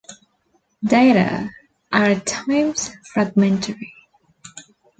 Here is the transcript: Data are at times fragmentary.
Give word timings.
Data 0.83 1.51
are 1.91 2.05
at 2.05 2.25
times 2.25 2.89
fragmentary. 3.13 3.93